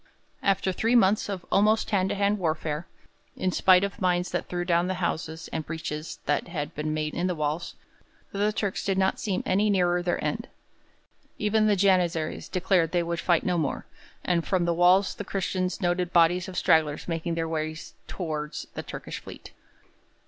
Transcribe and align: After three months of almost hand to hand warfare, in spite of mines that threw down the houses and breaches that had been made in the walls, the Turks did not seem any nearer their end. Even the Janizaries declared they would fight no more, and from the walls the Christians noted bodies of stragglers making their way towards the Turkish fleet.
After 0.41 0.71
three 0.71 0.95
months 0.95 1.29
of 1.29 1.45
almost 1.51 1.91
hand 1.91 2.09
to 2.09 2.15
hand 2.15 2.39
warfare, 2.39 2.87
in 3.37 3.51
spite 3.51 3.83
of 3.83 4.01
mines 4.01 4.31
that 4.31 4.47
threw 4.47 4.65
down 4.65 4.87
the 4.87 4.95
houses 4.95 5.47
and 5.53 5.63
breaches 5.63 6.17
that 6.25 6.47
had 6.47 6.73
been 6.73 6.91
made 6.91 7.13
in 7.13 7.27
the 7.27 7.35
walls, 7.35 7.75
the 8.31 8.51
Turks 8.51 8.83
did 8.83 8.97
not 8.97 9.19
seem 9.19 9.43
any 9.45 9.69
nearer 9.69 10.01
their 10.01 10.21
end. 10.23 10.47
Even 11.37 11.67
the 11.67 11.75
Janizaries 11.75 12.49
declared 12.49 12.93
they 12.93 13.03
would 13.03 13.19
fight 13.19 13.43
no 13.45 13.59
more, 13.59 13.85
and 14.23 14.43
from 14.47 14.65
the 14.65 14.73
walls 14.73 15.13
the 15.13 15.23
Christians 15.23 15.81
noted 15.81 16.11
bodies 16.11 16.47
of 16.47 16.57
stragglers 16.57 17.07
making 17.07 17.35
their 17.35 17.47
way 17.47 17.77
towards 18.07 18.65
the 18.73 18.81
Turkish 18.81 19.19
fleet. 19.19 19.51